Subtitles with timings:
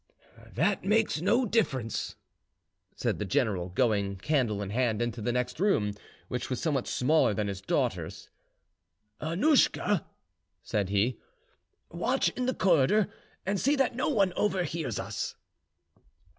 [0.55, 2.15] "That makes no difference,"
[2.95, 5.93] said the general, going candle in hand into the next room,
[6.27, 8.27] which was somewhat smaller than his daughter's.
[9.21, 10.03] "Annouschka,"
[10.63, 11.19] said he,
[11.91, 13.13] "watch in the corridor
[13.45, 15.35] and see that no one overhears us."